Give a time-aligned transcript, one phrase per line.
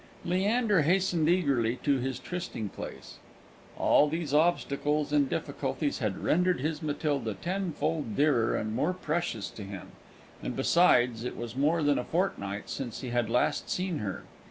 [0.27, 3.19] _Leander hastened eagerly to his trysting place.
[3.77, 9.61] All these obstacles and difficulties had rendered his Matilda tenfold dearer and more precious to
[9.63, 9.89] him;
[10.41, 14.23] and besides, it was more than a fortnight since he had last seen her.